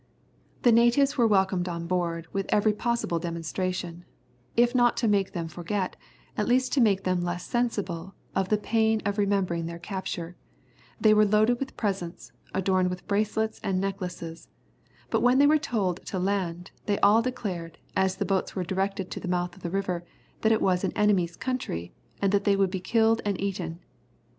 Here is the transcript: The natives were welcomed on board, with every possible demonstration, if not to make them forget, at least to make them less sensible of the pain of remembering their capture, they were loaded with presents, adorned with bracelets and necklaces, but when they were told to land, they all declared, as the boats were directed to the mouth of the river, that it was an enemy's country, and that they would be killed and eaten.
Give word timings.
The 0.63 0.71
natives 0.71 1.15
were 1.15 1.27
welcomed 1.27 1.69
on 1.69 1.85
board, 1.85 2.25
with 2.33 2.47
every 2.49 2.73
possible 2.73 3.19
demonstration, 3.19 4.03
if 4.57 4.73
not 4.73 4.97
to 4.97 5.07
make 5.07 5.33
them 5.33 5.47
forget, 5.47 5.95
at 6.35 6.47
least 6.47 6.73
to 6.73 6.81
make 6.81 7.03
them 7.03 7.21
less 7.21 7.45
sensible 7.45 8.15
of 8.33 8.49
the 8.49 8.57
pain 8.57 9.03
of 9.05 9.19
remembering 9.19 9.67
their 9.67 9.77
capture, 9.77 10.35
they 10.99 11.13
were 11.13 11.23
loaded 11.23 11.59
with 11.59 11.77
presents, 11.77 12.31
adorned 12.51 12.89
with 12.89 13.07
bracelets 13.07 13.59
and 13.63 13.79
necklaces, 13.79 14.47
but 15.11 15.21
when 15.21 15.37
they 15.37 15.45
were 15.45 15.59
told 15.59 16.03
to 16.07 16.17
land, 16.17 16.71
they 16.87 16.97
all 17.01 17.21
declared, 17.21 17.77
as 17.95 18.15
the 18.15 18.25
boats 18.25 18.55
were 18.55 18.63
directed 18.63 19.11
to 19.11 19.19
the 19.19 19.27
mouth 19.27 19.55
of 19.55 19.61
the 19.61 19.69
river, 19.69 20.03
that 20.41 20.51
it 20.51 20.63
was 20.63 20.83
an 20.83 20.93
enemy's 20.97 21.35
country, 21.35 21.93
and 22.19 22.31
that 22.31 22.43
they 22.43 22.55
would 22.55 22.71
be 22.71 22.79
killed 22.79 23.21
and 23.23 23.39
eaten. 23.39 23.79